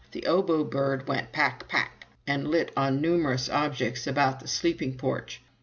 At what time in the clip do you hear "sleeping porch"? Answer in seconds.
4.47-5.43